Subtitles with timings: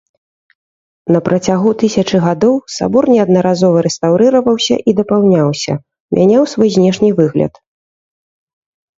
[1.15, 5.73] На працягу тысячы гадоў сабор неаднаразова рэстаўрыраваўся і дапаўняўся,
[6.17, 7.53] мяняў свой знешні выгляд.